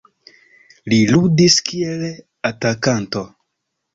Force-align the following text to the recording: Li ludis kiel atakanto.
Li 0.93 0.97
ludis 1.09 1.57
kiel 1.69 2.01
atakanto. 2.51 3.25